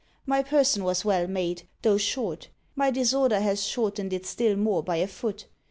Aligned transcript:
My 0.25 0.41
person 0.41 0.83
was 0.83 1.05
well 1.05 1.27
made, 1.27 1.67
though 1.83 1.99
short; 1.99 2.49
my 2.75 2.89
disorder 2.89 3.39
has 3.39 3.63
shortened 3.63 4.11
it 4.13 4.25
still 4.25 4.55
more 4.55 4.81
by 4.81 4.95
a 4.95 5.05
foot. 5.05 5.45